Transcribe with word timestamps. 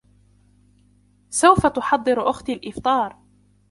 سوف 1.29 1.65
تحضر 1.65 2.29
اختى 2.29 2.53
الإفطار. 2.53 3.17